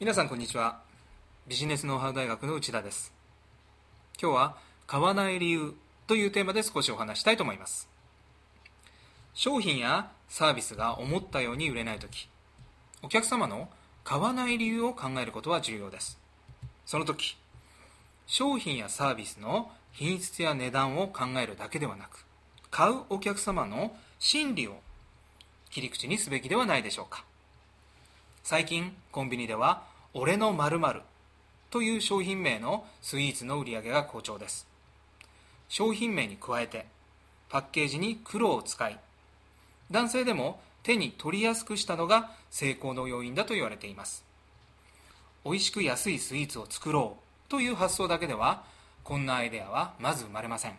[0.00, 0.80] 皆さんこんにちは。
[1.46, 3.12] ビジネスノウハウ大学の内田です。
[4.20, 4.56] 今日は
[4.88, 5.72] 買わない理由
[6.08, 7.88] というテーマで少しお話したいと思います。
[9.34, 12.28] 商品やサービスが思ったように売れない時
[13.02, 13.68] お客様の
[14.02, 16.18] 買わない理由を考えることは重要です。
[16.86, 17.36] その時
[18.26, 22.26] 商品やサービスの品質や値段を考えるだけではなく
[22.72, 24.80] 買うお客様の心理を
[25.70, 27.24] 切り口にすべきではないでしょうか。
[28.44, 31.00] 最近コンビニでは「俺の〇〇
[31.70, 34.66] という商品名のスイーツの売り上げが好調です。
[35.70, 36.84] 商品名に加えて
[37.48, 38.98] パッケージに黒を使い
[39.90, 44.22] 男性でも手に取りやすくしたのが成功の要因だと言われています。
[45.46, 47.16] 美味しく安いスイーツを作ろ
[47.48, 48.62] うという発想だけでは
[49.04, 50.76] こんなアイデアはまず生まれません。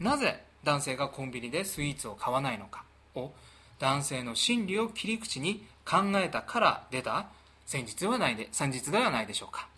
[0.00, 2.82] なぜ男性がコンビニでスイーツを買わないのか
[3.14, 3.30] を
[3.78, 7.26] 男性の心理を切り口に考えたから出た
[7.66, 9.68] 先日はないで先日ではないでしょうか。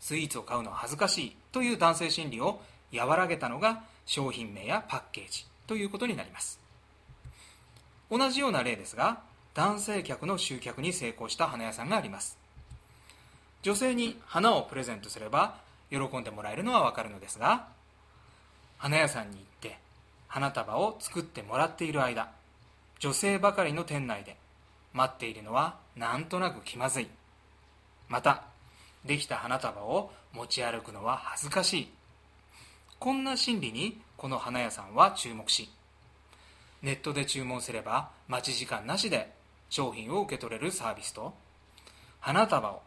[0.00, 2.60] スイーツを買うのは恥ずかしいという男性心理を
[2.94, 6.58] 和らげたのが商品名やパッケージということになります。
[8.10, 9.20] 同じような例ですが
[9.54, 12.38] 男性客の集客に成功した花屋さんがあります。
[13.62, 15.56] 女性に花をプレゼントすれば
[15.90, 17.66] 喜んでもらえるのはわかるのですが
[18.78, 19.78] 花屋さんに行って
[20.28, 22.30] 花束を作ってもらっている間
[23.00, 24.36] 女性ばかりの店内で
[24.92, 27.08] 待っているのはなんとなく気まずい。
[28.08, 28.44] また
[29.04, 31.88] できた花束を持ち歩くのは恥ずかしい。
[32.98, 35.70] こんな心理にこの花屋さんは注目し
[36.82, 39.32] ネットで注文すれば待ち時間なしで
[39.70, 41.32] 商品を受け取れるサービスと
[42.20, 42.82] 花束を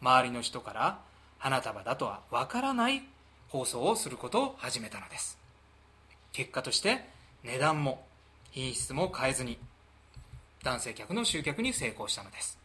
[0.00, 0.98] 周りの人から
[1.38, 3.02] 花束だとはわからない
[3.48, 5.38] 放送をすることを始めたのです。
[6.32, 7.08] 結果として
[7.44, 8.04] 値段も
[8.54, 9.58] 品質も変えずに
[10.62, 12.56] 男性客の集客に成功したのです。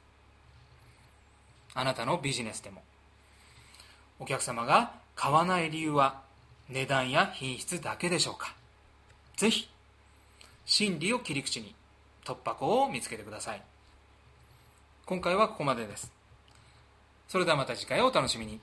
[1.74, 2.84] あなたのビジネスでも
[4.20, 6.22] お客様が買わない理由は
[6.70, 8.54] 値段や品質だけでしょうか。
[9.36, 9.68] ぜひ
[10.66, 11.74] 心理を切り口に
[12.24, 13.62] 突破口を見つけてください。
[15.08, 16.12] 今回はここまでです。
[17.28, 18.60] それではまた次回をお楽しみに。